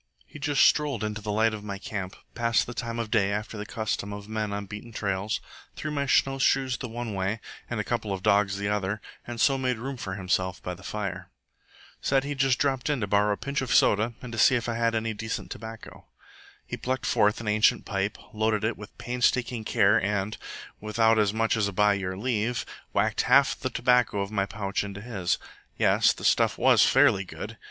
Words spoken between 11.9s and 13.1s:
Said he'd just dropped in to